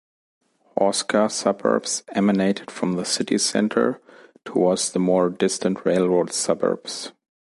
Horsecar 0.75 1.29
suburbs 1.29 2.03
emanated 2.15 2.71
from 2.71 2.93
the 2.93 3.05
city 3.05 3.37
center 3.37 4.01
towards 4.43 4.91
the 4.93 4.97
more 4.97 5.29
distant 5.29 5.85
railroad 5.85 6.33
suburbs. 6.33 7.11